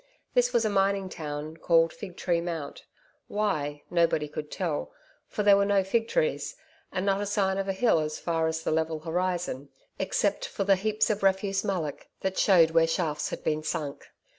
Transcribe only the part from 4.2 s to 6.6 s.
could tell, for there were no fig trees,